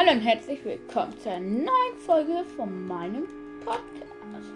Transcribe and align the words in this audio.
Hallo 0.00 0.12
und 0.12 0.20
herzlich 0.20 0.64
willkommen 0.64 1.12
zu 1.18 1.28
einer 1.28 1.40
neuen 1.40 1.98
Folge 2.06 2.42
von 2.56 2.86
meinem 2.86 3.24
Podcast. 3.62 4.50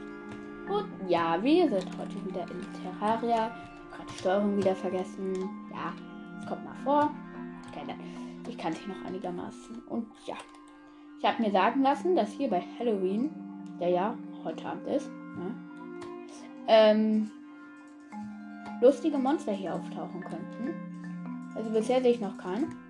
Und 0.71 1.11
ja, 1.11 1.37
wir 1.43 1.69
sind 1.69 1.87
heute 1.98 2.25
wieder 2.25 2.46
in 2.51 2.82
Terraria. 2.82 3.48
Ich 3.48 3.93
habe 3.93 3.95
gerade 3.95 4.09
die 4.11 4.19
Steuerung 4.20 4.57
wieder 4.57 4.75
vergessen. 4.75 5.34
Ja, 5.70 5.93
es 6.41 6.46
kommt 6.48 6.65
mal 6.65 6.75
vor. 6.83 7.11
Ich 8.48 8.57
kann 8.57 8.73
dich 8.73 8.87
noch 8.87 9.05
einigermaßen. 9.05 9.83
Und 9.87 10.07
ja, 10.25 10.37
ich 11.19 11.27
habe 11.27 11.43
mir 11.43 11.51
sagen 11.51 11.83
lassen, 11.83 12.16
dass 12.16 12.33
hier 12.33 12.48
bei 12.48 12.62
Halloween, 12.79 13.30
der 13.79 13.91
ja 13.91 14.16
heute 14.45 14.65
Abend 14.65 14.87
ist, 14.87 15.11
ne, 15.11 15.55
ähm, 16.69 17.30
lustige 18.80 19.19
Monster 19.19 19.52
hier 19.52 19.74
auftauchen 19.74 20.23
könnten. 20.23 21.52
Also 21.55 21.69
bisher 21.69 22.01
sehe 22.01 22.12
ich 22.12 22.20
noch 22.23 22.38
keinen. 22.38 22.84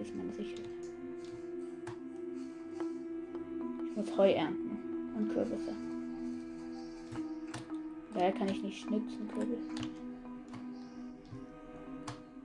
Ist 0.00 0.16
meine 0.16 0.32
Sicherheit. 0.32 0.64
Ich 3.90 3.96
muss 3.96 4.16
Heu 4.16 4.32
ernten 4.32 4.78
und 5.14 5.28
Kürbisse. 5.34 5.74
Daher 8.14 8.32
kann 8.32 8.48
ich 8.48 8.62
nicht 8.62 8.80
schnitzen, 8.80 9.28
Kürbis. 9.28 9.58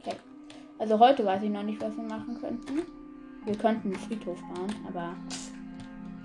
Okay. 0.02 0.18
Also 0.80 1.00
heute 1.00 1.26
weiß 1.26 1.44
ich 1.44 1.50
noch 1.50 1.64
nicht, 1.64 1.82
was 1.82 1.96
wir 1.96 2.04
machen 2.04 2.38
könnten. 2.42 2.82
Wir 3.46 3.56
könnten 3.56 3.88
einen 3.88 4.00
Friedhof 4.00 4.42
bauen, 4.42 4.76
aber 4.88 5.16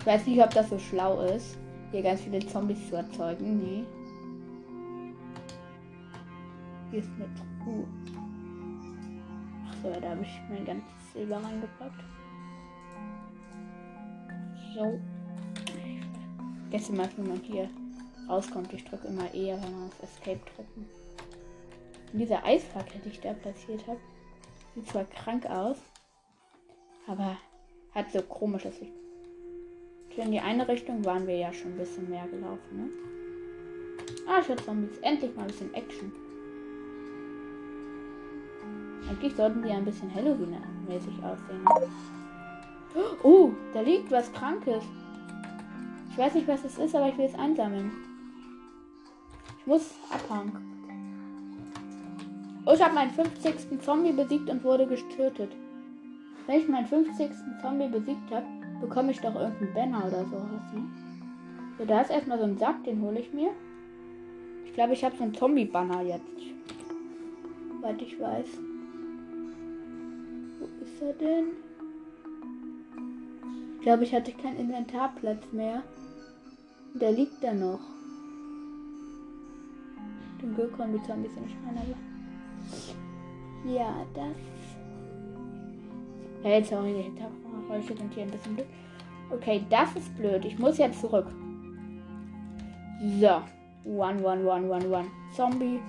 ich 0.00 0.06
weiß 0.06 0.26
nicht, 0.26 0.42
ob 0.42 0.50
das 0.50 0.68
so 0.68 0.78
schlau 0.80 1.22
ist, 1.26 1.58
hier 1.92 2.02
ganz 2.02 2.22
viele 2.22 2.40
Zombies 2.40 2.88
zu 2.88 2.96
erzeugen. 2.96 3.58
Nee. 3.58 3.84
Hier 6.90 6.98
ist 6.98 7.10
eine 7.16 7.28
Truhe. 7.62 7.86
Achso, 9.68 10.00
da 10.00 10.10
habe 10.10 10.22
ich 10.22 10.40
mein 10.50 10.64
ganzes 10.64 10.99
Silber 11.12 11.36
reingepackt. 11.36 12.04
So. 14.74 15.00
Jetzt 16.70 16.92
mal, 16.92 17.08
wenn 17.16 17.28
man 17.28 17.40
hier 17.40 17.68
rauskommt. 18.28 18.72
Ich 18.72 18.84
drücke 18.84 19.08
immer 19.08 19.32
eher, 19.34 19.60
wenn 19.62 19.72
man 19.72 19.88
auf 19.88 20.02
Escape 20.02 20.40
drücken. 20.54 20.88
Und 22.12 22.18
dieser 22.18 22.44
Eisfackel, 22.44 23.00
die 23.04 23.10
ich 23.10 23.20
da 23.20 23.32
platziert 23.32 23.86
habe, 23.86 24.00
sieht 24.74 24.88
zwar 24.88 25.04
krank 25.04 25.46
aus, 25.46 25.76
aber 27.06 27.36
hat 27.94 28.12
so 28.12 28.22
komisches 28.22 28.78
Licht. 28.80 28.92
In 30.16 30.32
die 30.32 30.40
eine 30.40 30.68
Richtung 30.68 31.02
waren 31.06 31.26
wir 31.26 31.36
ja 31.36 31.52
schon 31.52 31.72
ein 31.72 31.78
bisschen 31.78 32.10
mehr 32.10 32.26
gelaufen, 32.26 32.76
ne? 32.76 32.88
Ah, 34.28 34.40
ich 34.42 34.48
hatte 34.48 34.64
Zombies. 34.64 34.98
Endlich 34.98 35.34
mal 35.34 35.42
ein 35.42 35.48
bisschen 35.48 35.72
Action. 35.72 36.12
Eigentlich 39.10 39.34
sollten 39.34 39.62
die 39.64 39.70
ein 39.70 39.84
bisschen 39.84 40.14
Halloween-mäßig 40.14 41.14
aussehen. 41.24 41.64
Oh, 43.24 43.50
da 43.74 43.80
liegt 43.80 44.10
was 44.12 44.32
Krankes. 44.32 44.84
Ich 46.10 46.18
weiß 46.18 46.34
nicht, 46.34 46.46
was 46.46 46.64
es 46.64 46.78
ist, 46.78 46.94
aber 46.94 47.08
ich 47.08 47.18
will 47.18 47.24
es 47.24 47.34
einsammeln. 47.34 47.90
Ich 49.58 49.66
muss 49.66 49.94
abhauen. 50.10 50.52
Oh, 52.66 52.72
ich 52.72 52.82
habe 52.82 52.94
meinen 52.94 53.10
50. 53.10 53.80
Zombie 53.82 54.12
besiegt 54.12 54.48
und 54.48 54.62
wurde 54.62 54.86
getötet. 54.86 55.50
Wenn 56.46 56.60
ich 56.60 56.68
meinen 56.68 56.86
50. 56.86 57.30
Zombie 57.60 57.88
besiegt 57.88 58.30
habe, 58.30 58.46
bekomme 58.80 59.10
ich 59.10 59.20
doch 59.20 59.34
irgendeinen 59.34 59.74
Banner 59.74 60.06
oder 60.06 60.24
sowas. 60.24 60.72
Ne? 60.72 60.88
So, 61.78 61.84
da 61.84 62.00
ist 62.02 62.10
erstmal 62.10 62.38
so 62.38 62.44
ein 62.44 62.58
Sack, 62.58 62.84
den 62.84 63.02
hole 63.02 63.18
ich 63.18 63.32
mir. 63.32 63.50
Ich 64.66 64.72
glaube, 64.72 64.92
ich 64.92 65.02
habe 65.02 65.16
so 65.16 65.24
einen 65.24 65.34
Zombie-Banner 65.34 66.02
jetzt. 66.02 66.24
Soweit 67.72 68.00
ich 68.02 68.20
weiß 68.20 68.69
ist 71.00 71.06
er 71.06 71.12
denn? 71.14 71.44
Ich 73.76 73.82
glaube, 73.82 74.04
ich 74.04 74.14
hatte 74.14 74.32
keinen 74.32 74.58
Inventarplatz 74.58 75.50
mehr. 75.52 75.82
Der 76.94 77.12
liegt 77.12 77.42
da 77.42 77.54
noch. 77.54 77.80
Den 80.42 80.54
Gürkon 80.54 80.92
bitte 80.92 81.12
ein 81.12 81.22
bisschen 81.22 81.44
aber. 81.44 81.96
Ja, 83.72 83.94
das. 84.14 84.36
Ja, 86.42 86.50
jetzt 86.50 86.72
auch 86.72 86.84
die 86.84 87.02
Hintergeräusche 87.02 87.96
sind 87.96 88.12
hier 88.14 88.24
ein 88.24 88.30
bisschen 88.30 88.54
blöd. 88.56 88.66
Okay, 89.30 89.62
das 89.70 89.94
ist 89.96 90.16
blöd. 90.16 90.44
Ich 90.44 90.58
muss 90.58 90.78
jetzt 90.78 91.00
zurück. 91.00 91.26
So. 93.20 93.42
One, 93.84 94.22
one, 94.22 94.44
one, 94.44 94.68
one, 94.68 94.88
one. 94.88 95.06
Zombie. 95.34 95.80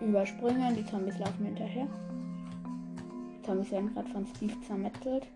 Überspringen. 0.00 0.76
Die 0.76 0.86
Zombies 0.86 1.18
laufen 1.18 1.46
hinterher. 1.46 1.86
Zombies 3.46 3.70
werden 3.70 3.94
gerade 3.94 4.08
von 4.08 4.26
Steve 4.26 4.60
zermettelt. 4.66 5.28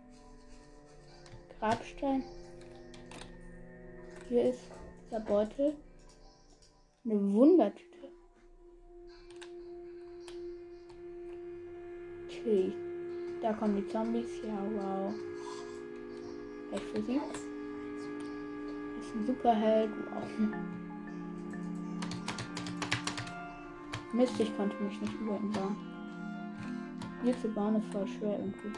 Grabstein. 1.61 2.25
Hier 4.29 4.51
ist 4.51 4.73
der 5.13 5.21
Beutel. 5.21 5.77
Eine 7.05 7.33
Wundertüte. 7.33 7.87
Okay. 12.27 12.73
Da 13.41 13.53
kommen 13.53 13.77
die 13.77 13.89
Zombies. 13.89 14.43
Ja, 14.43 14.59
wow. 14.75 15.15
Echt 16.73 16.85
für 16.87 17.03
sie. 17.03 17.21
Das 18.97 19.07
ist 19.07 19.15
ein 19.15 19.27
Superheld. 19.27 19.91
Wow. 19.91 20.49
Mist, 24.13 24.41
ich 24.41 24.57
konnte 24.57 24.83
mich 24.83 25.01
nicht 25.01 25.15
über 25.15 25.37
ihn 25.37 25.53
bauen. 25.53 25.90
Hier 27.23 27.39
zu 27.41 27.49
bauen 27.49 27.77
ist 27.77 27.93
voll 27.93 28.07
schwer 28.07 28.39
irgendwie. 28.39 28.73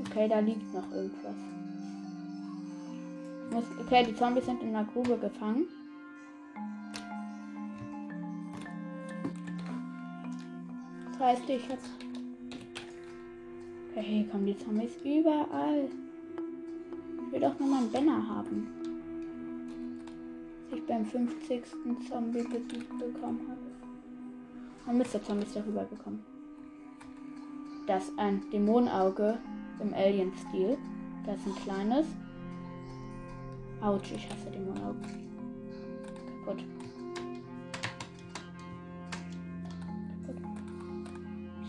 Okay, 0.00 0.28
da 0.28 0.40
liegt 0.40 0.74
noch 0.74 0.90
irgendwas. 0.90 1.34
okay, 3.80 4.04
die 4.04 4.14
Zombies 4.14 4.46
sind 4.46 4.62
in 4.62 4.72
der 4.72 4.84
Grube 4.84 5.16
gefangen. 5.18 5.66
Das 11.12 11.20
heißt, 11.20 11.48
ich 11.48 11.68
hab. 11.68 11.78
Okay, 13.90 14.02
hier 14.02 14.28
kommen 14.28 14.46
die 14.46 14.58
Zombies 14.58 14.96
überall. 15.04 15.88
Ich 17.26 17.32
will 17.32 17.40
doch 17.40 17.58
nur 17.60 17.68
mal 17.68 17.78
einen 17.78 17.92
Banner 17.92 18.28
haben. 18.28 18.68
Dass 20.70 20.78
ich 20.78 20.86
beim 20.86 21.04
50. 21.04 21.62
Zombie 22.08 22.42
besiegt 22.42 22.98
bekommen 22.98 23.46
habe. 23.48 23.67
Und 24.88 24.96
Mr. 24.96 25.20
Ist 25.42 25.54
darüber 25.54 25.84
gekommen. 25.84 26.24
Das 27.86 28.04
ist 28.04 28.18
ein 28.18 28.42
Dämonenauge 28.50 29.38
im 29.80 29.92
Alien-Stil. 29.92 30.78
Das 31.26 31.36
ist 31.36 31.46
ein 31.46 31.54
kleines. 31.56 32.06
Autsch, 33.82 34.12
ich 34.12 34.26
hasse 34.30 34.50
Dämonenauge. 34.50 34.98
Kaputt. 36.46 36.64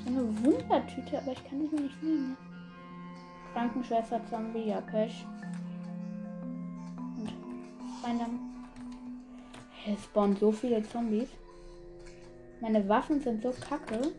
So 0.06 0.10
eine 0.10 0.46
Wundertüte, 0.46 1.18
aber 1.18 1.34
ich 1.34 1.44
kann 1.44 1.60
die 1.60 1.76
mir 1.76 1.82
nicht 1.82 2.02
nehmen. 2.02 2.38
Krankenschwester, 3.54 4.22
Zombie, 4.30 4.70
ja, 4.70 4.80
Pech. 4.80 5.26
Und 7.18 7.34
rein 8.02 8.20
dann. 8.20 8.40
Es 9.86 10.06
spawnen 10.06 10.38
so 10.38 10.54
viele 10.54 10.82
Zombies. 10.84 11.30
Meine 12.62 12.88
Waffen 12.90 13.22
sind 13.22 13.42
so 13.42 13.52
kacke. 13.52 14.12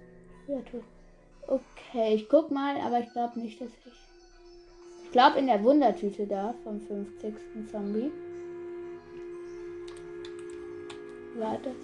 Okay, 1.47 2.15
ich 2.15 2.29
guck 2.29 2.51
mal, 2.51 2.77
aber 2.81 3.01
ich 3.01 3.13
glaube 3.13 3.39
nicht, 3.41 3.61
dass 3.61 3.69
ich. 3.69 3.93
Ich 5.05 5.11
glaube 5.13 5.39
in 5.39 5.47
der 5.47 5.63
Wundertüte 5.63 6.27
da 6.27 6.55
vom 6.65 6.81
50. 6.81 7.35
Zombie. 7.71 8.11
War 11.37 11.59
das? 11.59 11.75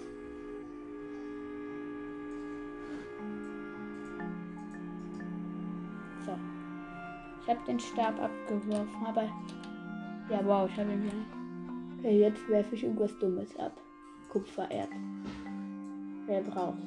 So. 6.25 6.31
Ich 7.41 7.49
habe 7.49 7.65
den 7.67 7.79
Stab 7.79 8.19
abgeworfen, 8.21 9.05
aber. 9.05 9.29
Ja, 10.29 10.45
wow, 10.45 10.69
ich 10.69 10.77
habe 10.77 10.91
ihn 10.91 11.05
ja. 11.05 11.13
Okay, 11.99 12.19
jetzt 12.19 12.47
werfe 12.49 12.75
ich 12.75 12.83
irgendwas 12.83 13.17
Dummes 13.19 13.55
ab. 13.57 13.73
Kupfererz. 14.29 14.89
Wer 16.27 16.41
braucht? 16.41 16.77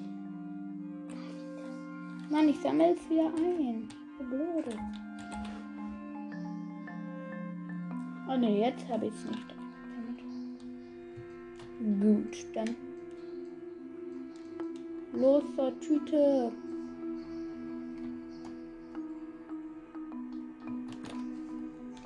Mann, 2.31 2.49
ich 2.49 2.61
sammle 2.61 2.95
es 2.95 3.11
wieder 3.11 3.33
ein. 3.35 3.89
Blöde. 4.19 4.79
Oh 8.29 8.37
ne, 8.37 8.61
jetzt 8.61 8.87
habe 8.89 9.07
ich 9.07 9.15
es 9.15 9.25
nicht. 9.25 9.55
Gut, 12.01 12.55
dann. 12.55 12.77
Los 15.15 15.43
zur 15.57 15.81
Tüte. 15.81 16.53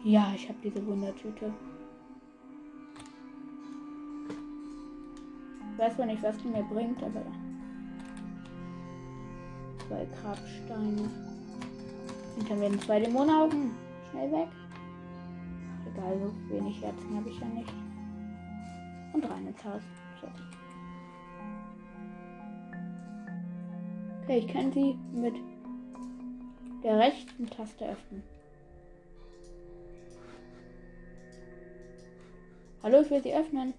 Ja, 0.04 0.32
ich 0.36 0.48
habe 0.48 0.58
diese 0.62 0.86
Wundertüte. 0.86 1.52
Weiß 5.84 5.96
zwar 5.96 6.06
nicht, 6.06 6.22
was 6.22 6.38
die 6.38 6.48
mir 6.48 6.62
bringt, 6.62 7.02
aber. 7.02 7.22
Zwei 9.86 10.06
Grabsteine. 10.06 11.10
Und 12.36 12.50
dann 12.50 12.60
werden 12.60 12.80
zwei 12.80 13.00
Dämonenaugen. 13.00 13.72
Schnell 14.10 14.32
weg. 14.32 14.48
Egal, 15.92 16.18
so 16.18 16.54
wenig 16.54 16.82
Herzen 16.82 17.16
habe 17.16 17.28
ich 17.28 17.38
ja 17.38 17.46
nicht. 17.46 17.72
Und 19.12 19.30
rein 19.30 19.46
ins 19.46 19.64
Haus. 19.64 19.82
So. 20.20 20.28
Okay, 24.22 24.38
ich 24.38 24.48
kann 24.48 24.72
sie 24.72 24.96
mit 25.12 25.34
der 26.82 26.98
rechten 26.98 27.46
Taste 27.46 27.90
öffnen. 27.90 28.22
Hallo, 32.82 33.00
ich 33.02 33.10
will 33.10 33.22
sie 33.22 33.34
öffnen. 33.34 33.74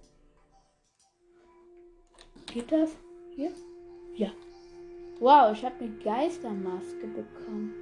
Geht 2.56 2.72
das? 2.72 2.96
Hier? 3.36 3.52
Ja. 4.16 4.30
Wow, 5.19 5.52
ich 5.52 5.66
habe 5.66 5.75
eine 5.78 5.90
Geistermaske 6.02 7.06
bekommen. 7.06 7.74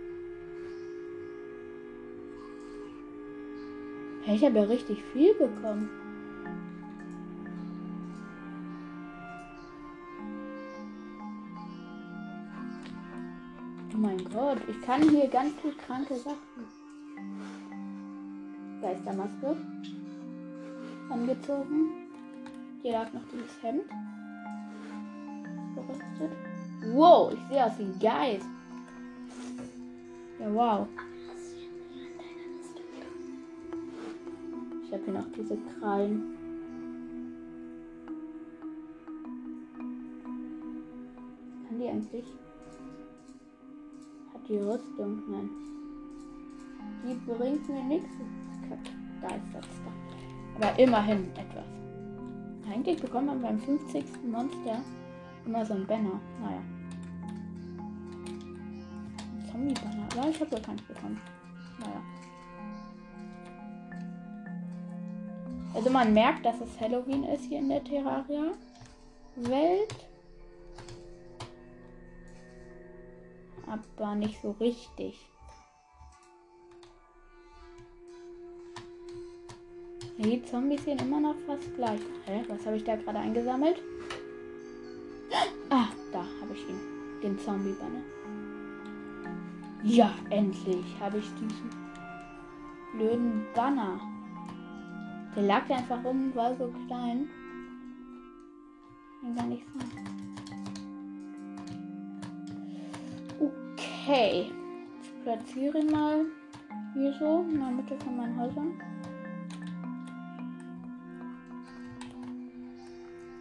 Ich 4.26 4.44
habe 4.44 4.58
ja 4.58 4.64
richtig 4.64 5.04
viel 5.14 5.36
bekommen. 5.36 5.92
Oh 13.94 13.98
mein 13.98 14.26
Gott, 14.34 14.58
ich 14.68 14.82
kann 14.82 15.08
hier 15.08 15.28
ganz 15.28 15.54
viel 15.62 15.76
kranke 15.76 16.16
Sachen. 16.16 16.66
Geistermaske. 18.82 19.56
Angezogen. 21.12 21.92
Hier 22.82 22.94
lag 22.94 23.14
noch 23.14 23.22
dieses 23.32 23.62
Hemd. 23.62 23.84
Gerüstet. 25.76 26.32
Wow, 26.94 27.34
ich 27.34 27.40
sehe 27.50 27.66
aus 27.66 27.78
wie 27.78 27.84
ein 27.84 28.00
Geist. 28.00 28.46
Ja, 30.40 30.54
wow. 30.54 30.88
Ich 34.84 34.94
habe 34.94 35.04
hier 35.06 35.14
noch 35.14 35.28
diese 35.36 35.58
Krallen. 35.58 36.38
Kann 41.68 41.80
die 41.80 41.88
eigentlich? 41.88 42.26
Hat 44.34 44.48
die 44.48 44.58
Rüstung? 44.58 45.24
Nein. 45.30 45.50
Die 47.06 47.32
bringt 47.32 47.68
mir 47.70 47.84
nichts. 47.84 48.10
Da. 49.22 49.30
Aber 50.56 50.80
immerhin 50.80 51.30
etwas. 51.32 51.66
Eigentlich 52.72 53.02
bekommt 53.02 53.28
man 53.28 53.42
beim 53.42 53.60
50. 53.60 54.04
Monster 54.30 54.82
immer 55.46 55.66
so 55.66 55.74
ein 55.74 55.86
Banner. 55.86 56.20
Naja. 56.42 56.62
Zombie-Banner. 59.52 60.08
Aber 60.18 60.30
ich 60.30 60.40
habe 60.40 60.52
wohl 60.52 60.62
keins 60.62 60.82
bekommen. 60.84 61.20
Naja. 61.80 62.02
Also 65.74 65.90
man 65.90 66.14
merkt, 66.14 66.46
dass 66.46 66.62
es 66.62 66.80
Halloween 66.80 67.24
ist 67.24 67.46
hier 67.46 67.60
in 67.60 67.70
der 67.70 67.84
Terraria-Welt. 67.84 69.96
Aber 73.66 74.16
nicht 74.16 74.42
so 74.42 74.52
richtig. 74.52 75.20
Die 80.20 80.44
Zombies 80.44 80.84
sehen 80.84 81.00
immer 81.00 81.20
noch 81.20 81.36
fast 81.48 81.74
gleich. 81.76 82.00
Hä? 82.26 82.44
Was 82.48 82.66
habe 82.66 82.78
ich 82.78 82.84
da 82.84 82.96
gerade 82.96 83.20
eingesammelt? 83.20 83.82
Den 87.24 87.40
Zombie-Banner. 87.40 88.02
Ja, 89.82 90.14
endlich 90.30 90.86
habe 91.00 91.20
ich 91.20 91.30
diesen 91.36 91.70
blöden 92.94 93.46
Banner. 93.56 93.98
Der 95.34 95.44
lag 95.44 95.70
einfach 95.70 96.04
rum, 96.04 96.36
war 96.36 96.54
so 96.58 96.74
klein. 96.86 97.30
Kann 99.22 99.36
gar 99.36 99.46
nicht 99.46 99.66
sein. 99.66 100.04
Okay. 103.40 104.52
Ich 105.02 105.24
platziere 105.24 105.80
ihn 105.80 105.92
mal 105.92 106.26
hier 106.94 107.14
so 107.14 107.46
in 107.50 107.60
der 107.60 107.72
Mitte 107.72 107.98
von 108.04 108.18
meinen 108.18 108.38
Häusern. 108.38 108.74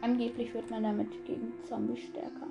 Angeblich 0.00 0.54
wird 0.54 0.70
man 0.70 0.84
damit 0.84 1.24
gegen 1.24 1.52
Zombies 1.68 2.04
stärker. 2.04 2.46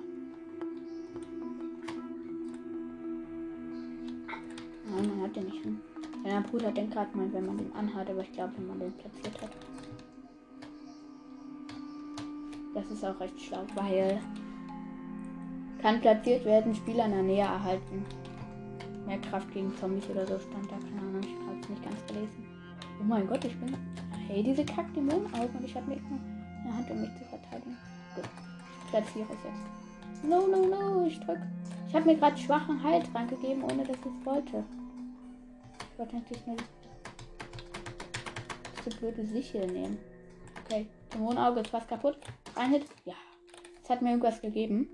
Hat 5.22 5.36
den 5.36 5.44
nicht. 5.44 5.62
Hin. 5.62 5.80
Ja, 6.24 6.34
mein 6.34 6.42
Bruder 6.44 6.70
denkt 6.70 6.92
gerade 6.92 7.16
mal, 7.16 7.32
wenn 7.32 7.46
man 7.46 7.58
den 7.58 7.72
anhat, 7.74 8.08
aber 8.08 8.20
ich 8.20 8.32
glaube, 8.32 8.52
wenn 8.56 8.66
man 8.68 8.78
den 8.78 8.92
platziert 8.92 9.42
hat. 9.42 9.50
Das 12.74 12.90
ist 12.90 13.04
auch 13.04 13.18
recht 13.20 13.40
schlau, 13.40 13.64
weil 13.74 14.20
kann 15.80 16.00
platziert 16.00 16.44
werden, 16.44 16.74
Spieler 16.74 17.06
in 17.06 17.12
der 17.12 17.22
Nähe 17.22 17.44
erhalten. 17.44 18.04
Mehr 19.06 19.18
Kraft 19.18 19.52
gegen 19.52 19.76
Zombies 19.76 20.08
oder 20.08 20.24
so 20.24 20.38
stand 20.38 20.70
da, 20.70 20.76
keine 20.76 21.00
Ahnung, 21.00 21.20
ich 21.22 21.34
habe 21.46 21.58
es 21.60 21.68
nicht 21.68 21.84
ganz 21.84 22.06
gelesen. 22.06 22.46
Oh 23.00 23.04
mein 23.04 23.26
Gott, 23.26 23.44
ich 23.44 23.58
bin. 23.58 23.76
Hey, 24.28 24.44
diese 24.44 24.64
Kack-Dämonenaugen 24.64 25.56
und 25.58 25.64
ich 25.64 25.74
habe 25.74 25.90
nicht 25.90 26.08
nur 26.08 26.20
eine 26.64 26.76
Hand, 26.76 26.90
um 26.90 27.00
mich 27.00 27.10
zu 27.16 27.24
verteidigen. 27.24 27.76
Gut, 28.14 28.24
ich 28.24 28.90
platziere 28.90 29.26
es 29.32 29.38
jetzt. 29.44 30.24
No, 30.24 30.46
no, 30.46 30.66
no, 30.66 31.04
ich 31.04 31.18
drück. 31.18 31.40
Ich 31.88 31.94
habe 31.94 32.06
mir 32.06 32.16
gerade 32.16 32.38
schwachen 32.38 32.80
Heiltrank 32.82 33.30
gegeben, 33.30 33.64
ohne 33.64 33.84
dass 33.84 33.96
ich 33.96 34.06
es 34.06 34.24
wollte. 34.26 34.64
Ich 36.02 36.08
wollte 36.08 36.16
natürlich 36.16 36.46
nur 36.48 36.56
diese 38.84 38.96
blöde 38.96 39.24
Sichel 39.24 39.70
nehmen. 39.70 39.98
Okay, 40.64 40.88
Dämonenauge 41.14 41.60
ist 41.60 41.70
fast 41.70 41.88
kaputt. 41.88 42.18
Ein 42.56 42.72
Hit. 42.72 42.86
Ja. 43.04 43.14
Es 43.80 43.88
hat 43.88 44.02
mir 44.02 44.08
irgendwas 44.08 44.40
gegeben. 44.40 44.88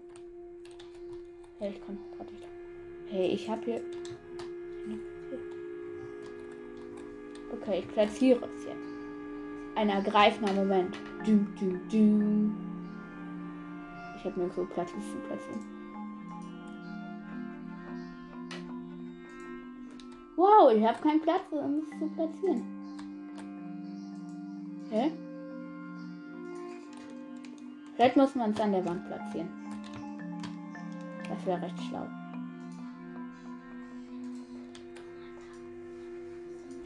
Hey, 1.58 1.70
ich 1.70 1.80
kann 1.86 1.98
gerade 2.14 2.30
nicht. 2.30 2.46
Hey, 3.08 3.26
ich 3.28 3.48
habe 3.48 3.64
hier. 3.64 3.80
Okay, 7.54 7.78
ich 7.78 7.88
platziere 7.88 8.44
es 8.44 8.64
jetzt. 8.66 9.76
Ein 9.76 9.88
ergreifender 9.88 10.52
Moment. 10.52 10.94
Du, 11.24 11.46
du, 11.58 11.78
du. 11.90 12.52
Ich 14.18 14.24
habe 14.26 14.38
mir 14.38 14.50
so 14.50 14.66
Platten 14.66 15.00
zu 15.00 15.16
platzieren. 15.26 15.77
Wow, 20.38 20.70
ich 20.72 20.86
habe 20.86 20.96
keinen 21.00 21.20
Platz, 21.20 21.50
um 21.50 21.80
es 21.80 21.98
zu 21.98 22.06
platzieren. 22.14 22.62
Hä? 24.88 25.10
Vielleicht 27.96 28.16
muss 28.16 28.36
man 28.36 28.52
es 28.52 28.60
an 28.60 28.70
der 28.70 28.84
Wand 28.84 29.04
platzieren. 29.08 29.48
Das 31.28 31.44
wäre 31.44 31.60
recht 31.60 31.82
schlau. 31.82 32.06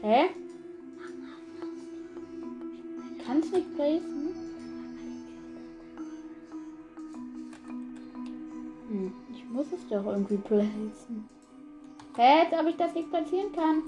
Hä? 0.01 0.29
Kann 3.23 3.37
es 3.37 3.51
nicht 3.51 3.75
placen? 3.75 4.33
Hm, 8.87 9.13
ich 9.31 9.47
muss 9.47 9.71
es 9.71 9.87
doch 9.89 10.07
irgendwie 10.07 10.37
placen. 10.43 11.29
Hä, 12.15 12.41
als 12.41 12.53
ob 12.59 12.69
ich 12.69 12.77
das 12.77 12.93
nicht 12.93 13.09
platzieren 13.09 13.51
kann. 13.53 13.83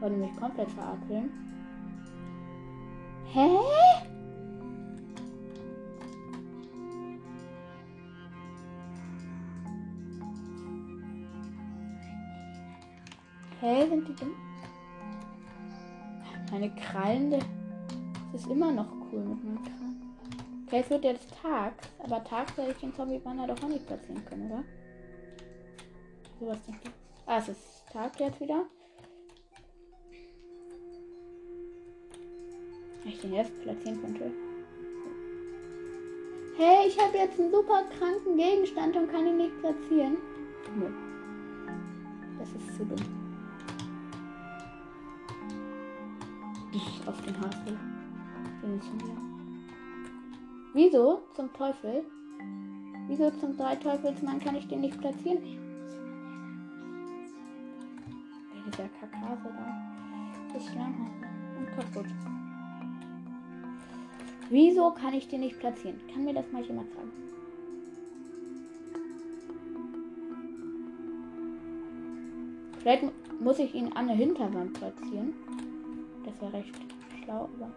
Wollte 0.00 0.16
mich 0.16 0.36
komplett 0.36 0.70
verarkeln. 0.72 1.30
Hä? 3.32 3.48
Hä, 13.60 13.88
sind 13.88 14.08
die 14.08 14.14
dumm? 14.14 14.34
Meine 16.50 16.74
Krallen, 16.74 17.30
das 17.30 17.44
ist 18.34 18.50
immer 18.50 18.72
noch 18.72 18.88
cool 19.12 19.24
mit 19.24 19.44
meinen 19.44 19.64
Krallen. 19.64 20.16
Okay, 20.66 20.80
es 20.80 20.90
wird 20.90 21.04
jetzt 21.04 21.30
Tag, 21.40 21.74
aber 22.02 22.24
Tag 22.24 22.56
werde 22.56 22.72
ich 22.72 22.78
den 22.78 22.92
Zombie-Banner 22.92 23.46
doch 23.46 23.62
auch 23.62 23.68
nicht 23.68 23.86
platzieren 23.86 24.24
können, 24.24 24.50
oder? 24.50 24.64
Sowas 26.38 26.58
denke 26.66 26.80
ich. 26.84 26.90
Ah, 27.26 27.38
es 27.38 27.48
ist 27.48 27.84
Tag 27.92 28.18
jetzt 28.20 28.40
wieder. 28.40 28.66
Ich 33.04 33.20
den 33.20 33.32
jetzt 33.32 33.62
platzieren 33.62 34.00
könnte. 34.02 34.32
Hey, 36.56 36.88
ich 36.88 36.98
habe 36.98 37.16
jetzt 37.18 37.38
einen 37.38 37.50
super 37.50 37.84
kranken 37.98 38.36
Gegenstand 38.36 38.96
und 38.96 39.10
kann 39.10 39.26
ihn 39.26 39.36
nicht 39.36 39.60
platzieren. 39.60 40.16
Nö. 40.76 40.90
Das 42.38 42.48
ist 42.48 42.76
zu 42.76 42.84
dumm. 42.84 42.96
Auf 47.06 47.22
den 47.22 47.40
Hassel. 47.40 47.78
Wieso 50.74 51.22
zum 51.34 51.52
Teufel? 51.52 52.04
Wieso 53.06 53.30
zum 53.30 53.56
Dreiteufelsmann 53.56 54.40
kann 54.40 54.56
ich 54.56 54.66
den 54.66 54.80
nicht 54.80 55.00
platzieren? 55.00 55.38
Mit 58.66 58.78
der 58.78 58.88
Kakase 59.00 59.44
da. 59.44 60.52
Das 60.52 60.62
ist 60.62 60.70
Schleimhase. 60.70 61.26
Und 61.58 61.66
kaputt. 61.76 62.06
Wieso 64.50 64.90
kann 64.90 65.14
ich 65.14 65.28
den 65.28 65.40
nicht 65.40 65.58
platzieren? 65.58 66.00
Kann 66.12 66.24
mir 66.24 66.34
das 66.34 66.50
mal 66.52 66.62
jemand 66.62 66.92
sagen? 66.92 67.10
Vielleicht 72.78 73.04
muss 73.40 73.58
ich 73.58 73.74
ihn 73.74 73.92
an 73.94 74.06
der 74.06 74.16
Hinterwand 74.16 74.74
platzieren. 74.74 75.32
Das 76.24 76.40
wäre 76.40 76.52
recht 76.52 76.74
schlau, 77.24 77.48
aber. 77.56 77.70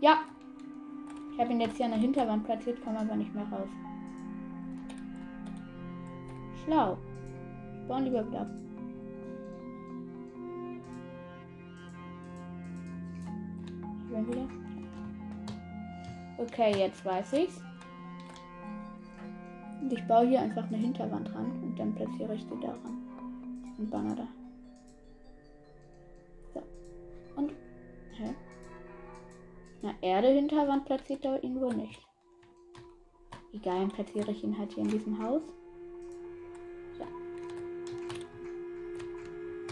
Ja! 0.00 0.20
Ich 1.32 1.40
habe 1.40 1.52
ihn 1.52 1.60
jetzt 1.60 1.76
hier 1.76 1.86
an 1.86 1.92
der 1.92 2.00
Hinterwand 2.00 2.44
platziert, 2.44 2.82
komme 2.82 2.98
aber 2.98 3.14
nicht 3.16 3.34
mehr 3.34 3.44
raus. 3.44 3.68
Schlau. 6.64 6.98
Bauen 7.86 8.04
lieber 8.04 8.26
wieder 8.26 8.40
ab. 8.40 8.67
Bin 14.18 14.28
wieder. 14.28 14.48
Okay, 16.38 16.76
jetzt 16.76 17.04
weiß 17.04 17.34
ich's. 17.34 17.60
Und 19.80 19.92
ich 19.92 20.04
baue 20.08 20.26
hier 20.26 20.40
einfach 20.40 20.66
eine 20.66 20.76
Hinterwand 20.76 21.32
ran 21.32 21.52
und 21.62 21.78
dann 21.78 21.94
platziere 21.94 22.34
ich 22.34 22.44
die 22.48 22.60
daran 22.60 22.98
ein 23.78 23.88
Banner 23.88 24.16
da. 24.16 24.28
So. 26.52 26.62
Und. 27.36 27.52
Hä? 28.16 28.34
Na, 29.82 29.94
Erde 30.00 30.28
Hinterwand 30.28 30.84
platziert 30.84 31.24
er 31.24 31.42
ihn 31.44 31.60
wohl 31.60 31.74
nicht. 31.74 32.00
Egal, 33.52 33.80
dann 33.80 33.90
platziere 33.90 34.32
ich 34.32 34.42
ihn 34.42 34.58
halt 34.58 34.72
hier 34.72 34.82
in 34.82 34.90
diesem 34.90 35.22
Haus. 35.22 35.42
So. 36.98 37.04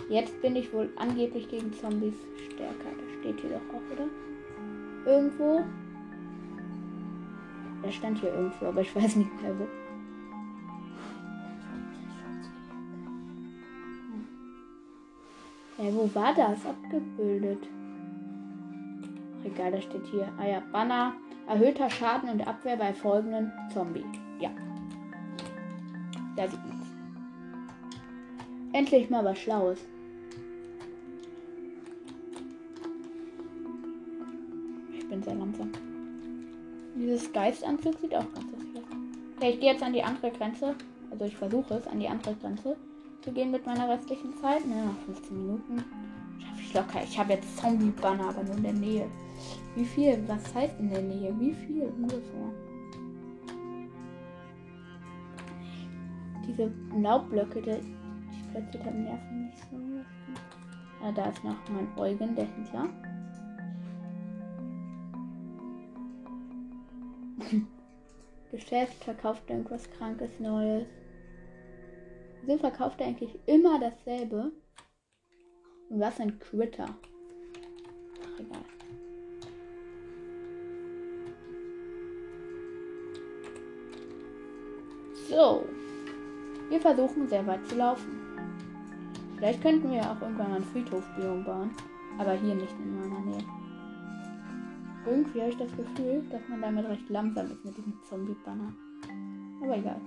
Jetzt 0.09 0.41
bin 0.41 0.55
ich 0.55 0.73
wohl 0.73 0.93
angeblich 0.95 1.49
gegen 1.49 1.73
Zombies 1.73 2.15
stärker. 2.53 2.93
Das 2.97 3.21
steht 3.21 3.41
hier 3.41 3.50
doch 3.50 3.75
auch, 3.75 3.93
oder? 3.93 4.09
Irgendwo. 5.07 5.65
Der 7.85 7.93
stand 7.93 8.19
hier 8.19 8.35
irgendwo, 8.35 8.67
aber 8.67 8.81
ich 8.81 8.95
weiß 8.95 9.17
nicht 9.17 9.41
mehr 9.41 9.57
wo. 9.57 9.67
Ja, 15.79 15.95
wo 15.95 16.11
war 16.15 16.35
das 16.35 16.67
abgebildet? 16.67 17.69
Ach, 19.41 19.45
egal, 19.45 19.71
das 19.71 19.85
steht 19.85 20.07
hier. 20.07 20.29
Ah 20.39 20.47
ja, 20.47 20.63
Banner. 20.73 21.15
Erhöhter 21.47 21.89
Schaden 21.89 22.29
und 22.29 22.45
Abwehr 22.45 22.77
bei 22.77 22.93
folgenden 22.93 23.53
Zombie. 23.73 24.05
Ja. 24.41 24.51
Da 26.35 26.49
sieht 26.49 26.59
man's. 26.67 26.89
Endlich 28.73 29.09
mal 29.11 29.25
was 29.25 29.39
Schlaues. 29.39 29.87
Sehr 35.26 35.35
langsam. 35.35 35.71
Dieses 36.95 37.33
Geistanzug 37.33 37.99
sieht 38.00 38.14
auch 38.14 38.33
ganz 38.33 38.47
lustig 38.52 38.76
aus. 38.76 38.97
Okay, 39.37 39.50
ich 39.50 39.61
gehe 39.61 39.73
jetzt 39.73 39.83
an 39.83 39.92
die 39.92 40.02
andere 40.02 40.30
Grenze. 40.30 40.75
Also 41.11 41.25
ich 41.25 41.37
versuche 41.37 41.75
es 41.75 41.87
an 41.87 42.00
die 42.00 42.09
andere 42.09 42.35
Grenze 42.35 42.76
zu 43.23 43.33
gehen 43.33 43.50
mit 43.50 43.66
meiner 43.66 43.88
restlichen 43.88 44.35
Zeit. 44.40 44.66
Ne, 44.66 44.87
nach 44.87 45.14
15 45.14 45.37
Minuten 45.37 45.85
schaffe 46.38 46.61
ich 46.61 46.75
locker. 46.75 47.02
Ich 47.02 47.18
habe 47.18 47.35
jetzt 47.35 47.56
Zombie-Banner, 47.59 48.28
aber 48.30 48.42
nur 48.45 48.56
in 48.56 48.62
der 48.62 48.73
Nähe. 48.73 49.06
Wie 49.75 49.85
viel? 49.85 50.23
Was 50.26 50.54
heißt 50.54 50.78
in 50.80 50.90
der 50.90 51.02
Nähe? 51.02 51.35
Wie 51.38 51.52
viel 51.52 51.83
ungefähr? 51.83 52.52
Diese 56.47 56.73
Laubblöcke, 56.99 57.61
die 57.61 57.71
ich 57.71 58.52
platziert 58.52 58.85
habe, 58.85 58.97
nerven 58.97 59.47
mich 59.47 59.54
so. 59.71 59.76
Ja, 61.04 61.12
da 61.12 61.26
ist 61.26 61.45
noch 61.45 61.56
mein 61.68 61.88
Eugen 61.99 62.35
dahinter. 62.35 62.88
Geschäft 68.50 69.05
verkauft 69.05 69.49
irgendwas 69.49 69.91
Krankes 69.91 70.38
Neues. 70.38 70.87
Wieso 72.43 72.59
verkauft 72.59 73.00
er 73.00 73.09
eigentlich 73.09 73.38
immer 73.47 73.81
dasselbe? 73.81 74.53
Und 75.88 76.00
was 76.00 76.21
ein 76.21 76.38
Critter? 76.38 76.88
Ach, 78.23 78.41
egal. 78.41 78.65
So. 85.29 85.65
Wir 86.69 86.81
versuchen 86.81 87.29
sehr 87.29 87.47
weit 87.47 87.67
zu 87.67 87.76
laufen. 87.76 88.21
Vielleicht 89.37 89.62
könnten 89.62 89.91
wir 89.91 90.03
auch 90.03 90.21
irgendwann 90.21 90.55
einen 90.55 90.65
Friedhofbiom 90.65 91.45
bauen. 91.45 91.71
Aber 92.19 92.33
hier 92.33 92.55
nicht 92.55 92.73
in 92.73 92.99
meiner 92.99 93.21
Nähe. 93.21 93.65
Irgendwie 95.07 95.41
habe 95.41 95.51
ich 95.51 95.57
das 95.57 95.71
Gefühl, 95.77 96.25
dass 96.31 96.41
man 96.49 96.63
damit 96.63 96.89
recht 96.89 97.09
langsam 97.09 97.47
ist 97.47 97.65
mit 97.65 97.77
diesem 97.77 97.95
Zombie-Banner. 98.09 98.73
Aber 99.63 99.77
egal. 99.77 100.01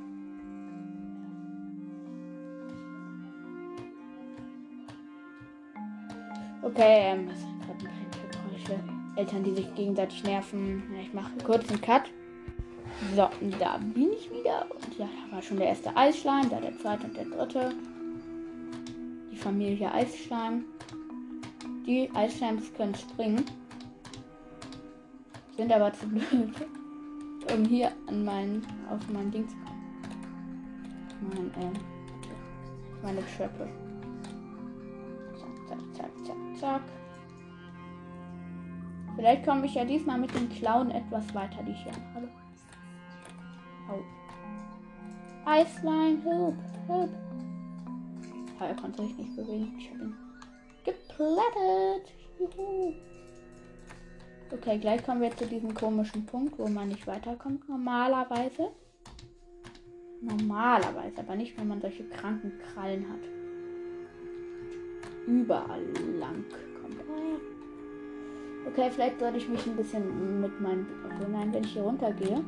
Okay, 6.62 7.13
ähm, 7.13 7.29
was 7.29 7.39
sind 7.39 7.60
gerade 7.62 7.88
ein 7.88 8.65
Geräusche? 8.68 8.84
Eltern, 9.15 9.44
die 9.44 9.56
sich 9.56 9.75
gegenseitig 9.75 10.24
nerven. 10.24 10.84
Ich 11.01 11.13
mache 11.13 11.32
kurz 11.46 11.70
einen 11.70 11.82
Cut. 11.82 12.03
So, 13.15 13.29
da 13.60 13.77
bin 13.77 14.12
ich 14.12 14.29
wieder. 14.29 14.68
Und 14.70 14.98
ja, 14.98 15.08
da 15.29 15.36
war 15.36 15.41
schon 15.41 15.58
der 15.58 15.68
erste 15.68 15.96
Eisschleim, 15.96 16.50
da 16.50 16.60
der 16.60 16.77
zweite 16.77 17.06
und 17.06 17.15
der 17.15 17.25
dritte. 17.25 17.72
Die 19.32 19.38
Familie 19.38 19.91
Eisschleim. 19.94 20.65
Die 21.86 22.10
Eisschleims 22.13 22.74
können 22.74 22.96
springen. 22.96 23.46
Sind 25.59 25.73
aber 25.73 25.91
zu 25.91 26.07
blöd, 26.07 26.55
um 27.53 27.65
hier 27.65 27.91
an 28.07 28.23
meinen, 28.23 28.65
auf 28.89 29.01
mein 29.09 29.29
Ding 29.29 29.45
zu 29.45 29.57
kommen. 29.57 29.91
Mein, 31.19 31.51
ähm, 31.61 31.73
meine 33.03 33.19
Treppe. 33.35 33.67
Zack, 35.67 35.81
zack, 35.97 36.11
zack, 36.25 36.37
zack. 36.57 36.81
Vielleicht 39.17 39.45
komme 39.45 39.65
ich 39.65 39.75
ja 39.75 39.83
diesmal 39.83 40.17
mit 40.17 40.33
den 40.33 40.47
Klauen 40.47 40.91
etwas 40.91 41.35
weiter, 41.35 41.61
die 41.63 41.71
ich 41.71 41.83
hier 41.83 41.91
Hallo. 42.15 42.29
Au. 43.89 43.99
Eislein, 45.45 46.21
hilf, 46.21 46.55
hilf. 46.87 47.11
Ah, 48.61 48.65
er 48.67 48.75
konnte 48.75 49.03
sich 49.03 49.17
nicht 49.17 49.35
bewegen. 49.35 49.75
Ich 49.77 49.89
habe 49.89 50.03
ihn 50.03 50.15
geplättet. 50.85 52.13
Juhu. 52.39 52.93
Okay, 54.51 54.79
gleich 54.79 55.03
kommen 55.03 55.22
wir 55.22 55.36
zu 55.36 55.46
diesem 55.46 55.74
komischen 55.74 56.25
Punkt, 56.25 56.58
wo 56.58 56.68
man 56.68 56.88
nicht 56.89 57.06
weiterkommt. 57.06 57.68
Normalerweise. 57.70 58.70
Normalerweise, 60.22 61.20
aber 61.20 61.36
nicht, 61.36 61.58
wenn 61.58 61.68
man 61.68 61.79
solche 61.79 62.03
kranken 62.10 62.51
Krallen 62.74 63.08
hat 63.08 63.39
überall 65.29 65.84
lang 66.20 66.44
kommt. 66.82 66.98
Okay, 68.68 68.89
vielleicht 68.91 69.20
sollte 69.20 69.38
ich 69.38 69.48
mich 69.48 69.65
ein 69.65 69.75
bisschen 69.75 70.41
mit 70.41 70.60
meinem. 70.60 70.88
Obwohl, 71.06 71.29
nein, 71.29 71.53
wenn 71.53 71.63
ich 71.63 71.74
hier 71.74 71.84
runter 71.84 72.12
gehe, 72.13 72.44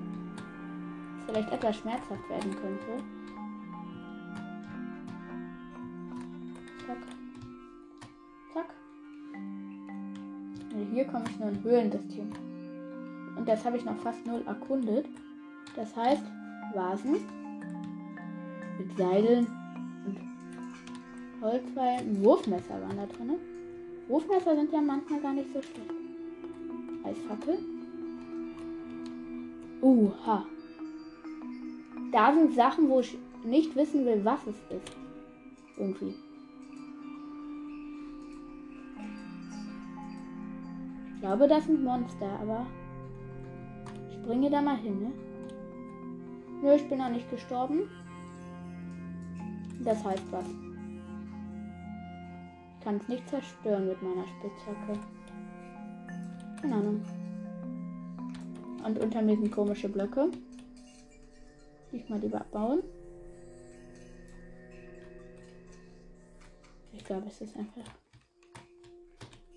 vielleicht 1.25 1.51
etwas 1.51 1.77
schmerzhaft 1.77 2.29
werden 2.29 2.51
könnte. 2.51 3.20
Komme 11.11 11.25
ich 11.29 11.39
nur 11.39 11.49
in 11.49 11.63
Höhlensystem. 11.63 12.31
Und 13.37 13.47
das 13.47 13.63
habe 13.65 13.77
ich 13.77 13.85
noch 13.85 13.97
fast 13.97 14.25
null 14.25 14.43
erkundet. 14.45 15.05
Das 15.75 15.95
heißt, 15.95 16.23
Vasen 16.73 17.17
mit 18.77 18.97
Seilen 18.97 19.47
Holzpfeil, 21.41 22.23
Wurfmesser 22.23 22.79
waren 22.81 22.97
da 22.97 23.05
drin. 23.07 23.31
Wurfmesser 24.07 24.55
sind 24.55 24.71
ja 24.71 24.81
manchmal 24.81 25.21
gar 25.21 25.33
nicht 25.33 25.51
so 25.51 25.61
schlecht. 25.61 25.91
Eisfackel. 27.03 27.57
Uha. 29.81 30.45
Da 32.11 32.33
sind 32.33 32.53
Sachen, 32.53 32.89
wo 32.89 32.99
ich 32.99 33.17
nicht 33.43 33.75
wissen 33.75 34.05
will, 34.05 34.23
was 34.23 34.41
es 34.45 34.55
ist. 34.69 34.95
Irgendwie. 35.77 36.13
Ich 41.21 41.27
glaube, 41.27 41.47
das 41.47 41.67
sind 41.67 41.83
Monster, 41.83 42.39
aber 42.41 42.65
ich 44.09 44.19
bringe 44.23 44.49
da 44.49 44.59
mal 44.59 44.77
hin, 44.77 44.99
ne? 45.01 45.11
Nö, 46.63 46.73
ich 46.73 46.89
bin 46.89 46.97
noch 46.97 47.11
nicht 47.11 47.29
gestorben. 47.29 47.81
Das 49.83 50.03
heißt 50.03 50.23
was 50.31 50.45
kann 52.83 52.97
es 52.97 53.07
nicht 53.07 53.29
zerstören 53.29 53.87
mit 53.87 54.01
meiner 54.01 54.25
Spitzhacke. 54.25 54.99
Keine 56.59 56.75
Ahnung. 56.75 57.05
Und 58.83 58.99
unter 58.99 59.21
mir 59.21 59.37
sind 59.37 59.51
komische 59.51 59.89
Blöcke. 59.89 60.31
Die 61.91 61.97
ich 61.97 62.09
mal 62.09 62.19
lieber 62.19 62.41
abbauen. 62.41 62.81
Ich 66.93 67.05
glaube, 67.05 67.27
es 67.27 67.41
ist 67.41 67.55
einfach 67.55 67.91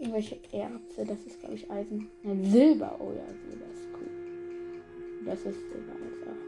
irgendwelche 0.04 0.38
Erze. 0.52 1.06
Das 1.06 1.24
ist, 1.24 1.40
glaube 1.40 1.54
ich, 1.54 1.70
Eisen. 1.70 2.08
Nein, 2.22 2.44
Silber. 2.44 2.96
Oh 3.00 3.12
ja, 3.12 3.26
Silber 3.26 3.64
ist 3.72 3.88
cool. 3.94 4.10
Das 5.24 5.38
ist 5.40 5.58
Silber 5.70 5.92
als 5.92 6.22
auch. 6.28 6.42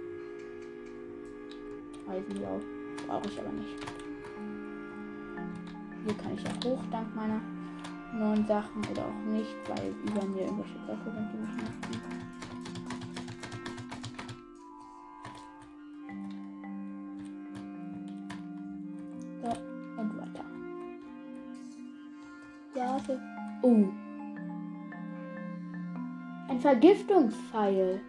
Eisenblau. 2.12 2.60
Brauche 3.06 3.28
ich 3.28 3.38
aber 3.38 3.52
nicht. 3.52 3.76
Hier 6.04 6.14
kann 6.14 6.34
ich 6.34 6.42
ja 6.42 6.50
hoch, 6.64 6.82
dank 6.90 7.14
meiner 7.16 7.40
neuen 8.14 8.46
Sachen 8.46 8.82
oder 8.90 9.06
auch 9.06 9.32
nicht, 9.32 9.56
weil 9.68 9.92
über 10.04 10.24
mir 10.26 10.42
irgendwelche 10.42 10.78
Blöcke 10.86 11.10
sind, 11.10 11.28
die 11.32 11.38
mich 11.38 11.56
nerven. 11.56 12.15
Vergiftungspfeil. 26.66 28.00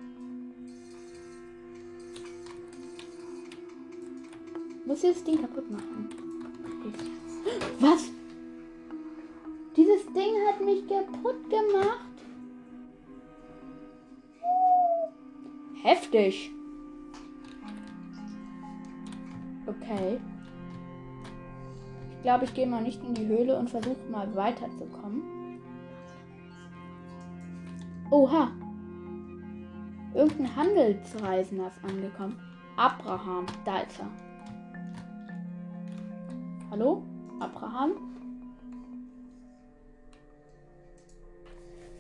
Muss 4.83 5.01
das 5.01 5.23
Ding 5.23 5.41
kaputt 5.41 5.69
machen? 5.69 6.09
Was? 7.79 8.09
Dieses 9.75 10.11
Ding 10.11 10.33
hat 10.47 10.65
mich 10.65 10.87
kaputt 10.87 11.47
gemacht. 11.51 11.99
Heftig. 15.83 16.49
Okay. 19.67 20.19
Ich 22.09 22.21
glaube, 22.23 22.45
ich 22.45 22.55
gehe 22.55 22.65
mal 22.65 22.81
nicht 22.81 23.03
in 23.03 23.13
die 23.13 23.27
Höhle 23.27 23.59
und 23.59 23.69
versuche 23.69 24.09
mal 24.09 24.35
weiterzukommen. 24.35 25.37
Oha. 28.09 28.51
Irgendein 30.13 30.55
Handelsreisender 30.55 31.67
ist 31.67 31.83
angekommen. 31.83 32.39
Abraham, 32.77 33.45
da 33.65 33.79
ist 33.79 33.99
er. 33.99 34.09
Hallo? 36.71 37.03
Abraham? 37.39 37.91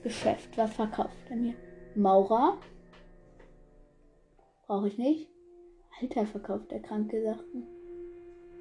Geschäft. 0.01 0.57
Was 0.57 0.73
verkauft 0.73 1.11
er 1.29 1.35
mir? 1.35 1.53
Maurer? 1.95 2.57
Brauche 4.65 4.87
ich 4.87 4.97
nicht. 4.97 5.29
Alter, 5.99 6.25
verkauft 6.25 6.71
er 6.71 6.79
kranke 6.79 7.21
Sachen. 7.21 7.63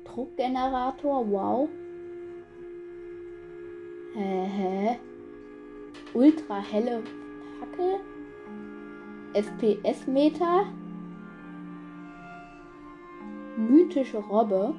Druckgenerator, 0.05 1.31
wow. 1.31 1.69
Hä, 4.15 4.47
hä? 4.47 4.99
Ultra 6.15 6.61
helle 6.61 7.03
Fackel. 7.59 8.01
SPS-Meter. 9.35 10.67
Mythische 13.57 14.19
Robbe. 14.19 14.75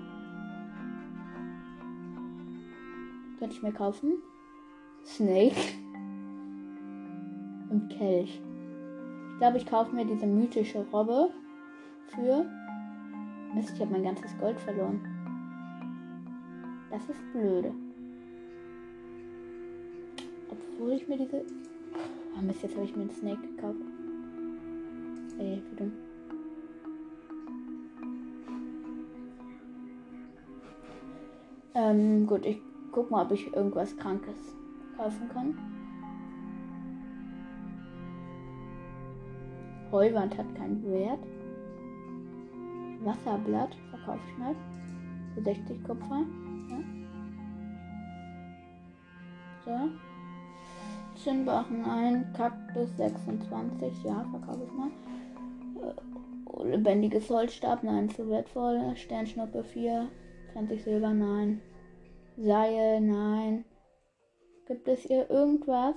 Könnte 3.39 3.55
ich 3.55 3.63
mir 3.63 3.74
kaufen. 3.74 4.13
Snake 5.05 5.55
und 7.69 7.89
Kelch. 7.89 8.41
Ich 9.31 9.39
glaube, 9.39 9.57
ich 9.57 9.65
kaufe 9.65 9.96
mir 9.96 10.05
diese 10.05 10.25
mythische 10.25 10.86
Robbe 10.91 11.29
für. 12.07 12.46
Mist, 13.53 13.74
ich 13.75 13.81
habe 13.81 13.92
mein 13.92 14.03
ganzes 14.03 14.37
Gold 14.40 14.59
verloren. 14.59 15.01
Das 16.90 17.07
ist 17.09 17.22
blöde. 17.31 17.74
Obwohl 20.50 20.94
ich 20.94 21.07
mir 21.07 21.18
diese. 21.18 21.46
Oh 22.37 22.43
Mist, 22.43 22.61
jetzt 22.61 22.75
habe 22.75 22.85
ich 22.85 22.95
mir 22.95 23.01
einen 23.01 23.11
Snake 23.11 23.41
gekauft. 23.41 23.79
Ey, 25.39 25.63
wie 25.71 25.75
dumm. 25.75 25.91
Ähm, 31.73 32.27
gut, 32.27 32.45
ich 32.45 32.59
guck 32.91 33.09
mal, 33.09 33.25
ob 33.25 33.31
ich 33.31 33.51
irgendwas 33.55 33.95
Krankes 33.97 34.35
kaufen 34.97 35.29
kann. 35.29 35.57
Heuwand 39.91 40.37
hat 40.37 40.53
keinen 40.55 40.83
Wert. 40.91 41.19
Wasserblatt 43.03 43.75
verkaufe 43.89 44.19
ich 44.29 44.37
mal. 44.37 44.55
Für 45.33 45.41
60 45.41 45.83
Kupfer. 45.83 46.25
Ja. 49.65 49.87
So. 49.87 50.06
Zinnbachen 51.24 51.84
ein, 51.84 52.34
Kaktus 52.34 52.96
26, 52.98 54.03
ja, 54.03 54.25
verkaufe 54.32 54.64
ich 54.66 54.72
mal. 54.72 54.92
Äh, 55.90 56.70
lebendiges 56.70 57.30
Holzstab, 57.30 57.84
nein, 57.84 58.10
zu 58.10 58.30
wertvoll. 58.30 58.96
Sternschnuppe 58.96 59.64
4, 59.64 60.10
20 60.53 60.84
Silber, 60.84 61.14
nein. 61.14 61.62
Seil, 62.38 63.01
nein. 63.01 63.66
Gibt 64.68 64.88
es 64.88 65.01
hier 65.01 65.30
irgendwas, 65.30 65.96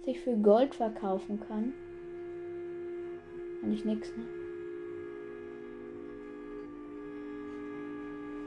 was 0.00 0.08
ich 0.08 0.20
für 0.20 0.36
Gold 0.36 0.74
verkaufen 0.74 1.40
kann? 1.40 1.72
Eigentlich 3.62 3.84
nichts, 3.84 4.08
ne? 4.16 4.24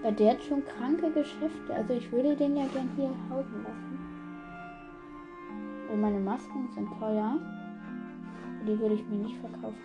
Weil 0.02 0.14
der 0.14 0.34
hat 0.34 0.44
schon 0.44 0.64
kranke 0.66 1.10
Geschäfte. 1.12 1.74
Also 1.74 1.94
ich 1.94 2.12
würde 2.12 2.36
den 2.36 2.56
ja 2.56 2.66
gern 2.68 2.90
hier 2.96 3.10
hausen 3.30 3.64
lassen. 3.64 4.05
Weil 5.96 6.12
meine 6.12 6.20
Masken 6.20 6.68
sind 6.76 6.90
teuer. 7.00 7.40
Die 8.68 8.78
würde 8.78 8.96
ich 8.96 9.08
mir 9.08 9.16
nicht 9.16 9.38
verkaufen. 9.38 9.78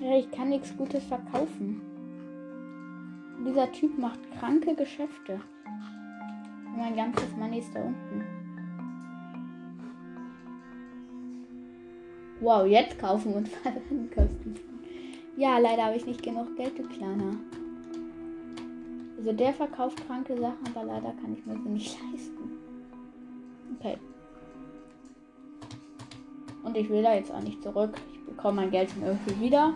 Ja, 0.00 0.16
ich 0.16 0.30
kann 0.30 0.48
nichts 0.48 0.74
Gutes 0.74 1.04
verkaufen. 1.04 1.82
Dieser 3.46 3.70
Typ 3.72 3.98
macht 3.98 4.18
kranke 4.38 4.74
Geschäfte. 4.74 5.42
Mein 6.74 6.96
ganzes 6.96 7.30
Money 7.36 7.58
ist 7.58 7.74
da 7.74 7.82
unten. 7.82 8.24
Wow, 12.40 12.66
jetzt 12.66 12.98
kaufen 12.98 13.34
und 13.34 13.48
Versandkosten. 13.62 14.58
Ja, 15.36 15.58
leider 15.58 15.84
habe 15.84 15.96
ich 15.96 16.06
nicht 16.06 16.22
genug 16.22 16.56
Geld, 16.56 16.78
du 16.78 16.84
Kleiner. 16.84 17.34
Also 19.20 19.32
der 19.32 19.52
verkauft 19.52 20.02
kranke 20.06 20.34
Sachen, 20.34 20.66
aber 20.74 20.86
leider 20.86 21.12
kann 21.12 21.34
ich 21.34 21.44
mir 21.44 21.52
sie 21.52 21.68
nicht 21.68 21.98
leisten. 22.12 22.38
Okay. 23.78 23.98
Und 26.62 26.74
ich 26.74 26.88
will 26.88 27.02
da 27.02 27.14
jetzt 27.14 27.30
auch 27.30 27.42
nicht 27.42 27.62
zurück. 27.62 28.00
Ich 28.14 28.24
bekomme 28.24 28.62
mein 28.62 28.70
Geld 28.70 28.90
schon 28.90 29.02
irgendwie 29.02 29.38
wieder. 29.38 29.74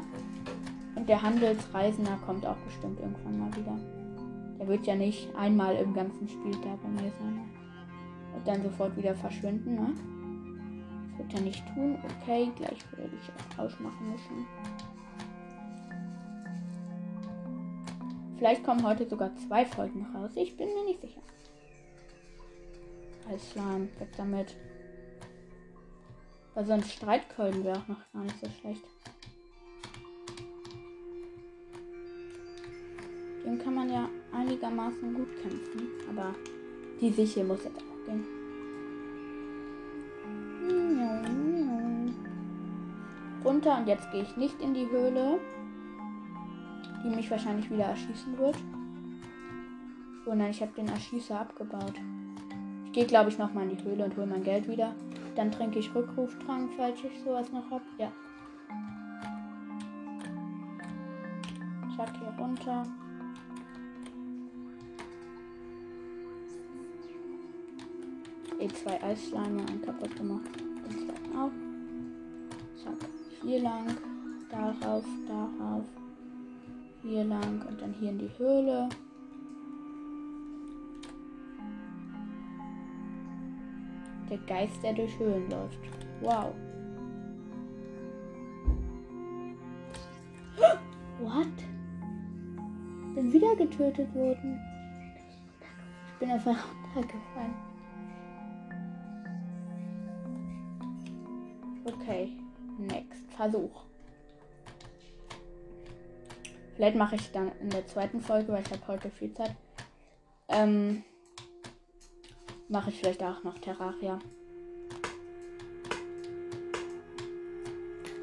Und 0.94 1.07
der 1.11 1.20
Handelsreisender 1.20 2.18
kommt 2.24 2.46
auch 2.46 2.57
bestimmt 2.57 2.98
irgendwann 3.00 3.38
mal 3.38 3.54
wieder. 3.54 3.78
Der 4.59 4.66
wird 4.66 4.87
ja 4.87 4.94
nicht 4.94 5.28
einmal 5.37 5.76
im 5.76 5.92
ganzen 5.92 6.26
Spiel 6.26 6.52
da 6.62 6.78
bei 6.83 6.88
mir 6.88 7.12
sein. 7.20 7.40
Und 8.35 8.48
dann 8.48 8.62
sofort 8.62 8.96
wieder 8.96 9.14
verschwinden, 9.14 9.74
ne? 9.74 9.92
Das 11.11 11.18
wird 11.18 11.35
er 11.35 11.40
nicht 11.42 11.62
tun. 11.74 11.98
Okay, 12.22 12.50
gleich 12.57 12.78
werde 12.96 13.12
ich 13.20 13.59
ausmachen 13.59 14.11
müssen. 14.11 14.46
Vielleicht 18.44 18.62
kommen 18.62 18.87
heute 18.87 19.09
sogar 19.09 19.35
zwei 19.37 19.64
Folgen 19.64 20.04
raus. 20.14 20.33
Ich 20.35 20.54
bin 20.54 20.68
mir 20.74 20.85
nicht 20.85 21.00
sicher. 21.00 21.22
Als 23.26 23.50
Slime, 23.50 23.88
weg 23.98 24.09
damit. 24.18 24.54
Weil 26.52 26.66
sonst 26.66 26.92
Streitkolben 26.92 27.64
wäre 27.64 27.78
auch 27.78 27.88
noch 27.88 28.12
gar 28.12 28.22
nicht 28.22 28.38
so 28.38 28.46
schlecht. 28.61 28.83
Den 33.46 33.59
kann 33.61 33.76
man 33.76 33.90
ja 33.90 34.11
einigermaßen 34.35 35.14
gut 35.14 35.40
kämpfen. 35.40 35.88
Aber 36.11 36.35
die 37.00 37.12
Sicher 37.12 37.44
muss 37.44 37.64
jetzt 37.64 37.78
auch 37.78 38.07
gehen. 38.07 38.26
Runter 43.42 43.78
und 43.78 43.88
jetzt 43.88 44.11
gehe 44.12 44.24
ich 44.24 44.37
nicht 44.37 44.61
in 44.61 44.74
die 44.74 44.90
Höhle, 44.90 45.40
die 47.04 47.10
mich 47.10 47.30
wahrscheinlich 47.30 47.70
wieder 47.70 47.84
erschießen 47.84 48.36
wird. 48.38 48.56
Oh 50.26 50.34
nein, 50.34 50.50
ich 50.50 50.62
habe 50.62 50.72
den 50.72 50.88
Erschießer 50.88 51.38
abgebaut. 51.38 51.94
Ich 52.86 52.92
gehe, 52.92 53.06
glaube 53.06 53.28
ich, 53.28 53.38
nochmal 53.38 53.68
in 53.68 53.76
die 53.76 53.84
Höhle 53.84 54.06
und 54.06 54.16
hole 54.16 54.26
mein 54.26 54.42
Geld 54.42 54.66
wieder. 54.68 54.94
Dann 55.36 55.52
trinke 55.52 55.78
ich 55.80 55.94
Rückruftrank, 55.94 56.70
falls 56.76 56.98
ich 57.04 57.22
sowas 57.22 57.52
noch 57.52 57.70
habe. 57.70 57.84
Ja. 57.98 58.10
Zack, 61.96 62.16
hier 62.18 62.34
runter. 62.38 62.84
E 68.58 68.68
zwei 68.68 69.02
Eisschleime, 69.02 69.60
einen 69.66 69.82
kaputt 69.82 70.16
gemacht. 70.16 70.48
Den 70.88 71.06
zweiten 71.06 71.36
auch. 71.36 71.50
Zack, 72.82 73.08
hier 73.42 73.60
lang. 73.60 73.94
Darauf, 74.50 75.04
darauf. 75.26 75.84
Hier 77.04 77.24
lang 77.24 77.60
und 77.68 77.80
dann 77.82 77.92
hier 77.92 78.10
in 78.10 78.18
die 78.18 78.30
Höhle. 78.38 78.88
Der 84.30 84.38
Geist, 84.38 84.82
der 84.82 84.94
durch 84.94 85.18
Höhlen 85.18 85.50
läuft. 85.50 85.78
Wow. 86.22 86.54
What? 91.20 91.46
Bin 93.14 93.32
wieder 93.32 93.54
getötet 93.54 94.12
worden. 94.14 94.58
Ich 96.08 96.14
bin 96.18 96.30
einfach 96.30 96.56
runtergefallen. 96.96 97.54
Okay, 101.84 102.32
next 102.78 103.30
Versuch. 103.36 103.93
Vielleicht 106.76 106.96
mache 106.96 107.14
ich 107.16 107.30
dann 107.30 107.52
in 107.60 107.70
der 107.70 107.87
zweiten 107.87 108.20
Folge, 108.20 108.52
weil 108.52 108.62
ich 108.62 108.70
habe 108.72 108.87
heute 108.88 109.10
viel 109.10 109.32
Zeit. 109.32 109.54
Ähm, 110.48 111.04
mache 112.68 112.90
ich 112.90 112.98
vielleicht 112.98 113.22
auch 113.22 113.44
noch 113.44 113.58
Terraria. 113.58 114.18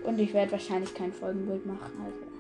Und 0.03 0.19
ich 0.19 0.33
werde 0.33 0.51
wahrscheinlich 0.51 0.93
kein 0.93 1.13
Folgenbild 1.13 1.65
machen. 1.65 1.93
Also. 2.03 2.31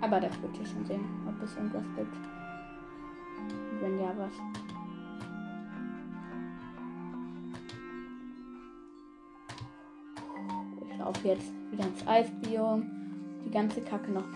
Aber 0.00 0.20
das 0.20 0.42
wird 0.42 0.58
ihr 0.58 0.66
schon 0.66 0.84
sehen, 0.86 1.04
ob 1.28 1.42
es 1.42 1.54
irgendwas 1.56 1.84
gibt. 1.96 2.16
Wenn 3.80 4.00
ja, 4.00 4.12
was. 4.16 4.63
Laufe 11.04 11.28
jetzt 11.28 11.52
wieder 11.70 11.86
ins 11.86 12.06
Eisbiom. 12.06 12.90
Die 13.44 13.50
ganze 13.50 13.82
Kacke 13.82 14.10
nochmal. 14.10 14.32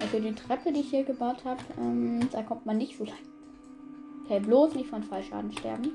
Also 0.00 0.18
die 0.18 0.34
Treppe, 0.34 0.72
die 0.72 0.80
ich 0.80 0.90
hier 0.90 1.04
gebaut 1.04 1.44
habe, 1.44 1.60
ähm, 1.78 2.28
da 2.30 2.42
kommt 2.42 2.64
man 2.64 2.78
nicht 2.78 2.96
so 2.96 3.04
lang. 3.04 3.14
Okay, 4.24 4.40
bloß 4.40 4.74
nicht 4.74 4.88
von 4.88 5.02
Fallschaden 5.02 5.52
sterben. 5.52 5.92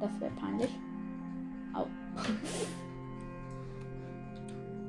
Das 0.00 0.20
wäre 0.20 0.32
peinlich. 0.32 0.70
Au. 1.74 1.86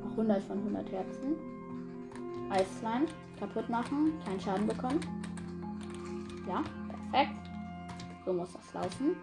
Noch 0.03 0.11
100 0.11 0.43
von 0.43 0.57
100 0.57 0.91
Herzen. 0.91 1.35
Eislein 2.49 3.05
kaputt 3.39 3.69
machen, 3.69 4.13
keinen 4.25 4.39
Schaden 4.39 4.67
bekommen. 4.67 4.99
Ja, 6.47 6.63
perfekt. 7.11 7.39
So 8.25 8.33
muss 8.33 8.53
das 8.53 8.73
laufen. 8.73 9.15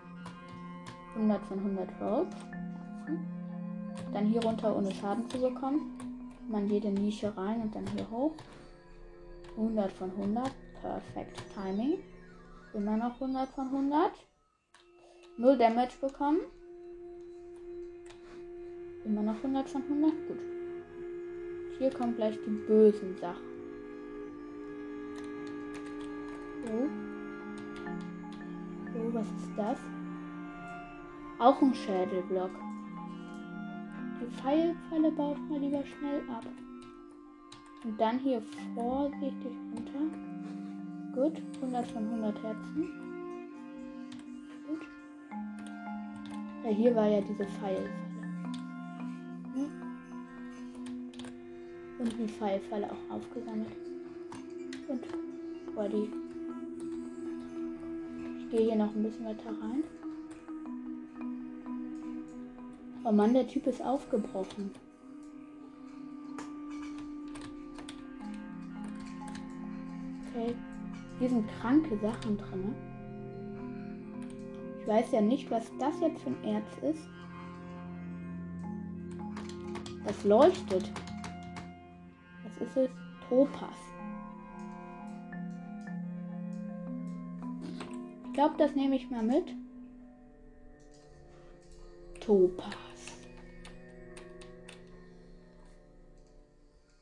100 1.14 1.42
von 1.44 1.58
100 1.58 1.88
Rolls. 2.00 2.34
Dann 4.12 4.26
hier 4.26 4.42
runter 4.42 4.76
ohne 4.76 4.92
Schaden 4.92 5.28
zu 5.28 5.38
bekommen. 5.38 5.98
Man 6.48 6.68
jede 6.68 6.90
Nische 6.90 7.36
rein 7.36 7.62
und 7.62 7.74
dann 7.74 7.86
hier 7.88 8.08
hoch. 8.10 8.34
100 9.56 9.92
von 9.92 10.10
100. 10.10 10.50
Perfekt 10.80 11.42
Timing. 11.54 11.98
Immer 12.74 12.96
noch 12.96 13.14
100 13.20 13.48
von 13.48 13.66
100. 13.66 14.12
Null 15.38 15.58
Damage 15.58 15.98
bekommen. 16.00 16.40
Immer 19.04 19.22
noch 19.22 19.36
100 19.36 19.68
von 19.68 19.82
100. 19.82 20.10
Gut. 20.28 20.38
Hier 21.78 21.90
kommen 21.90 22.16
gleich 22.16 22.38
die 22.46 22.50
bösen 22.50 23.14
Sachen. 23.18 23.44
So. 26.64 26.88
So, 28.94 29.14
was 29.14 29.26
ist 29.26 29.52
das? 29.58 29.78
Auch 31.38 31.60
ein 31.60 31.74
Schädelblock. 31.74 32.50
Die 34.20 34.40
Pfeilpfeile 34.40 35.12
baut 35.12 35.38
mal 35.50 35.60
lieber 35.60 35.84
schnell 35.84 36.22
ab. 36.30 36.46
Und 37.84 38.00
dann 38.00 38.18
hier 38.20 38.40
vorsichtig 38.74 39.52
runter. 39.70 40.16
Gut, 41.14 41.42
100 41.60 41.86
von 41.88 42.04
100 42.04 42.42
Herzen. 42.42 43.05
Ja, 46.66 46.72
hier 46.72 46.96
war 46.96 47.06
ja 47.06 47.20
diese 47.20 47.44
Pfeilfalle. 47.44 47.90
Und 52.00 52.18
die 52.18 52.26
Pfeilfalle 52.26 52.90
auch 52.90 53.14
aufgesammelt. 53.14 53.68
Und 54.88 55.00
Body. 55.76 56.10
Ich 58.40 58.50
gehe 58.50 58.60
hier 58.62 58.74
noch 58.74 58.92
ein 58.96 59.02
bisschen 59.04 59.26
weiter 59.26 59.50
rein. 59.50 59.84
Oh 63.04 63.12
Mann, 63.12 63.32
der 63.32 63.46
Typ 63.46 63.68
ist 63.68 63.80
aufgebrochen. 63.80 64.72
Okay. 70.28 70.56
Hier 71.20 71.28
sind 71.28 71.46
kranke 71.60 71.96
Sachen 71.98 72.36
drin. 72.36 72.74
Ich 74.86 74.92
weiß 74.92 75.10
ja 75.10 75.20
nicht, 75.20 75.50
was 75.50 75.64
das 75.80 76.00
jetzt 76.00 76.22
für 76.22 76.30
ein 76.30 76.44
Erz 76.44 76.78
ist. 76.80 77.08
Das 80.06 80.22
leuchtet. 80.22 80.92
Was 82.44 82.68
ist 82.68 82.76
es? 82.76 82.90
Topas. 83.28 83.76
Ich 88.26 88.32
glaube, 88.32 88.54
das 88.58 88.76
nehme 88.76 88.94
ich 88.94 89.10
mal 89.10 89.24
mit. 89.24 89.52
Topas. 92.20 92.66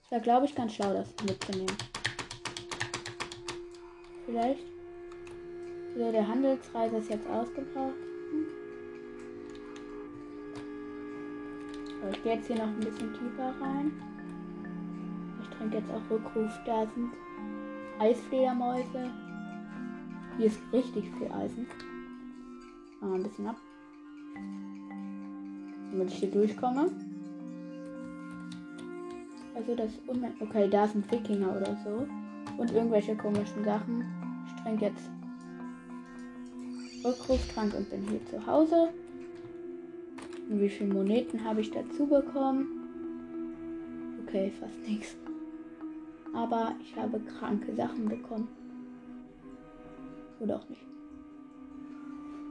War, 0.08 0.20
glaube 0.20 0.46
ich, 0.46 0.54
ganz 0.54 0.72
schlau, 0.72 0.94
das 0.94 1.14
mitzunehmen. 1.22 1.76
Vielleicht. 4.24 4.73
So, 5.96 6.10
der 6.10 6.26
Handelsreise 6.26 6.96
ist 6.96 7.08
jetzt 7.08 7.28
ausgebraucht. 7.28 7.94
So, 12.02 12.08
ich 12.10 12.22
gehe 12.24 12.34
jetzt 12.34 12.48
hier 12.48 12.56
noch 12.56 12.66
ein 12.66 12.80
bisschen 12.80 13.12
tiefer 13.12 13.54
rein. 13.60 13.92
Ich 15.40 15.56
trinke 15.56 15.76
jetzt 15.76 15.90
auch 15.90 16.10
Rückruf. 16.10 16.50
Da 16.66 16.84
sind 16.94 17.12
Eisfledermäuse. 18.00 19.10
Hier 20.36 20.46
ist 20.46 20.58
richtig 20.72 21.04
viel 21.16 21.30
Eisen. 21.30 21.66
Mal 23.00 23.14
ein 23.14 23.22
bisschen 23.22 23.46
ab. 23.46 23.56
Damit 25.92 26.08
ich 26.08 26.16
hier 26.16 26.30
durchkomme. 26.32 26.90
Also 29.54 29.76
das 29.76 29.92
unheimlich. 30.08 30.42
Okay, 30.42 30.68
da 30.68 30.88
sind 30.88 31.08
Wikinger 31.12 31.56
oder 31.56 31.76
so 31.84 32.08
und 32.58 32.72
irgendwelche 32.72 33.16
komischen 33.16 33.64
Sachen. 33.64 34.04
Ich 34.48 34.62
trinke 34.62 34.86
jetzt 34.86 35.08
Rückrufstrank 37.04 37.74
und 37.74 37.90
bin 37.90 38.02
hier 38.08 38.24
zu 38.26 38.46
Hause. 38.46 38.88
Und 40.48 40.60
wie 40.60 40.68
viele 40.68 40.92
Moneten 40.92 41.44
habe 41.44 41.60
ich 41.60 41.70
dazu 41.70 42.06
bekommen? 42.06 42.66
Okay, 44.26 44.52
fast 44.58 44.80
nichts. 44.86 45.16
Aber 46.34 46.74
ich 46.80 46.96
habe 46.96 47.20
kranke 47.20 47.74
Sachen 47.74 48.08
bekommen. 48.08 48.48
Oder 50.40 50.56
auch 50.56 50.68
nicht. 50.68 50.82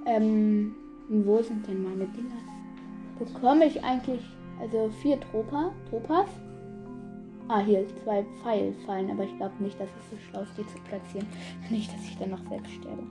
Ähm, 0.05 0.75
wo 1.09 1.41
sind 1.41 1.67
denn 1.67 1.83
meine 1.83 2.07
Dinger? 2.07 2.41
Bekomme 3.19 3.65
ich 3.65 3.83
eigentlich, 3.83 4.21
also 4.59 4.89
vier 5.01 5.19
Tropa, 5.19 5.71
Tropas? 5.89 6.29
Ah, 7.47 7.59
hier 7.59 7.85
zwei 8.03 8.25
Pfeilfallen, 8.41 9.11
aber 9.11 9.25
ich 9.25 9.37
glaube 9.37 9.61
nicht, 9.61 9.79
dass 9.79 9.89
es 9.89 10.09
so 10.11 10.17
schlau 10.29 10.41
ist, 10.43 10.57
die 10.57 10.65
zu 10.65 10.79
platzieren. 10.87 11.27
Nicht, 11.69 11.93
dass 11.93 12.03
ich 12.05 12.17
dann 12.17 12.31
noch 12.31 12.49
selbst 12.49 12.71
sterbe. 12.71 13.03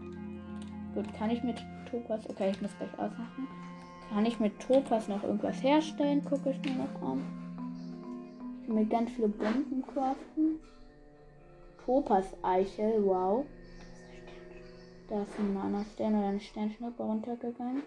Gut, 0.94 1.12
kann 1.14 1.30
ich 1.30 1.42
mit 1.42 1.56
Topas. 1.90 2.28
Okay, 2.28 2.50
ich 2.50 2.60
muss 2.60 2.76
gleich 2.76 2.92
ausmachen. 2.94 3.48
Kann 4.10 4.26
ich 4.26 4.38
mit 4.40 4.60
Topas 4.60 5.08
noch 5.08 5.22
irgendwas 5.22 5.62
herstellen? 5.62 6.24
Gucke 6.24 6.50
ich 6.50 6.58
mir 6.70 6.76
noch 6.76 7.02
an. 7.02 7.22
Ich 8.60 8.66
kann 8.66 8.74
mir 8.74 8.86
ganz 8.86 9.10
viele 9.12 9.28
Bomben 9.28 9.82
craften. 9.86 10.60
Topas-Eichel, 11.84 13.04
wow. 13.04 13.46
Da 15.08 15.22
ist 15.22 15.38
ein 15.38 15.54
Mana-Stern 15.54 16.14
oder 16.14 16.28
eine 16.28 16.40
Sternschnuppe 16.40 17.02
runtergegangen. 17.02 17.82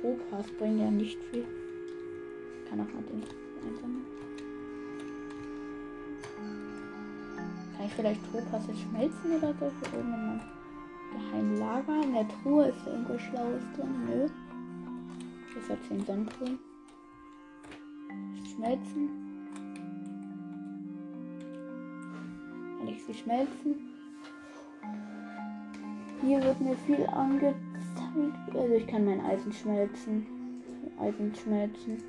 Topas 0.00 0.46
bringen 0.58 0.80
ja 0.80 0.90
nicht 0.90 1.18
viel. 1.24 1.44
Ich 1.44 2.70
kann 2.70 2.80
auch 2.80 2.92
mal 2.92 3.02
den 3.02 3.22
einsammeln. 3.66 4.27
Ich 7.88 7.94
vielleicht 7.94 8.32
Topas 8.32 8.66
jetzt 8.68 8.80
schmelzen 8.82 9.36
oder 9.36 9.54
so 9.54 9.70
für 9.70 9.96
irgendwann? 9.96 10.40
Geheimlager. 11.12 12.02
In 12.02 12.12
der 12.12 12.28
Truhe 12.28 12.68
ist 12.68 12.78
da 12.84 12.92
irgendwas 12.92 13.22
Schlaues 13.22 13.62
drin. 13.76 14.06
Nö. 14.06 14.28
Das 15.54 15.70
hat 15.70 15.78
10 15.88 16.04
Sonnenblumen. 16.04 16.58
Schmelzen. 18.54 19.08
Kann 22.78 22.88
ich 22.88 23.04
sie 23.04 23.14
schmelzen? 23.14 23.74
Hier 26.20 26.42
wird 26.42 26.60
mir 26.60 26.76
viel 26.76 27.06
angezeigt. 27.06 27.56
Also 28.54 28.74
ich 28.74 28.86
kann 28.86 29.04
mein 29.04 29.20
Eisen 29.20 29.52
schmelzen. 29.52 30.26
Eisen 31.00 31.34
schmelzen. 31.34 32.02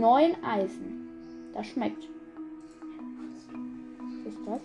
Neun 0.00 0.34
Eisen. 0.42 1.52
Das 1.52 1.66
schmeckt. 1.66 2.08
Was 4.24 4.32
ist 4.34 4.40
das? 4.46 4.60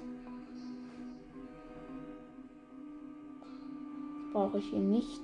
Brauche 4.32 4.58
ich 4.60 4.66
hier 4.70 4.80
nicht. 4.80 5.22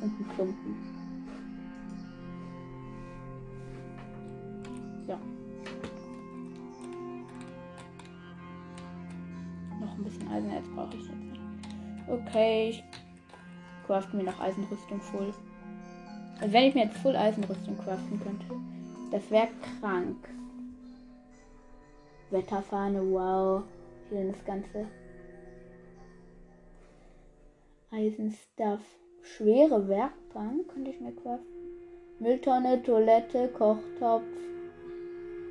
Und 0.00 0.12
einen 0.12 0.28
Klumpen. 0.34 0.76
So. 5.06 5.18
Noch 9.80 9.94
ein 9.94 10.04
bisschen 10.04 10.28
Eisen, 10.28 10.50
brauche 10.74 10.96
ich 10.96 11.06
jetzt 11.06 11.14
nicht. 11.14 11.40
Okay, 12.08 12.70
ich 12.70 12.84
craften 13.86 14.18
mir 14.18 14.24
noch 14.24 14.40
Eisenrüstung 14.40 15.00
voll. 15.00 15.32
Also 16.44 16.52
wenn 16.52 16.64
ich 16.64 16.74
mir 16.74 16.84
jetzt 16.84 16.98
Full 16.98 17.16
Eisenrüstung 17.16 17.78
craften 17.78 18.20
könnte. 18.20 18.44
Das 19.10 19.30
wäre 19.30 19.48
krank. 19.80 20.28
Wetterfahne, 22.30 23.00
wow. 23.00 23.62
Hier 24.10 24.30
das 24.30 24.44
Ganze. 24.44 24.86
Eisenstuff. 27.90 28.82
Schwere 29.22 29.88
Werkbank 29.88 30.68
könnte 30.68 30.90
ich 30.90 31.00
mir 31.00 31.12
craften. 31.12 31.46
Mülltonne, 32.18 32.82
Toilette, 32.82 33.48
Kochtopf, 33.48 34.24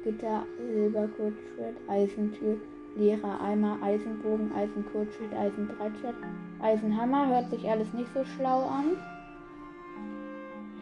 Gitter, 0.03 0.45
Silberkurzschwert, 0.59 1.75
Eisentür, 1.87 2.61
leerer 2.95 3.41
Eimer, 3.41 3.79
Eisenbogen, 3.81 4.53
Eisenkurzschwert, 4.53 5.33
Eisendreitschwert, 5.33 6.15
Eisenhammer. 6.61 7.29
Hört 7.29 7.49
sich 7.49 7.67
alles 7.67 7.91
nicht 7.93 8.13
so 8.13 8.23
schlau 8.23 8.67
an. 8.67 8.95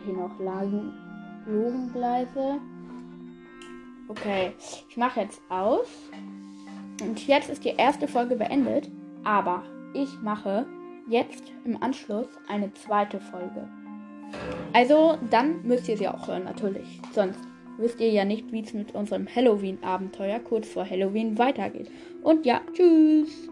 Hier 0.06 0.14
noch 0.14 0.40
Lagen, 0.40 0.94
Logengleise. 1.46 2.60
Okay, 4.08 4.54
ich 4.90 4.98
mache 4.98 5.22
jetzt 5.22 5.42
aus. 5.50 5.88
Und 7.02 7.28
jetzt 7.28 7.50
ist 7.50 7.64
die 7.64 7.76
erste 7.78 8.08
Folge 8.08 8.36
beendet. 8.36 8.90
Aber 9.24 9.64
ich 9.94 10.10
mache 10.22 10.66
jetzt 11.08 11.44
im 11.66 11.82
Anschluss 11.82 12.28
eine 12.48 12.74
zweite 12.74 13.20
Folge. 13.20 13.68
Also, 14.74 15.18
dann 15.30 15.62
müsst 15.64 15.88
ihr 15.90 15.98
sie 15.98 16.08
auch 16.08 16.28
hören, 16.28 16.46
natürlich. 16.46 17.00
Sonst 17.14 17.40
wisst 17.78 18.00
ihr 18.00 18.12
ja 18.12 18.26
nicht, 18.26 18.52
wie 18.52 18.62
es 18.62 18.74
mit 18.74 18.96
unserem 18.96 19.28
Halloween-Abenteuer 19.28 20.40
kurz 20.40 20.70
vor 20.70 20.90
Halloween 20.90 21.38
weitergeht. 21.38 21.92
Und 22.24 22.46
ja, 22.46 22.62
tschüss. 22.74 23.50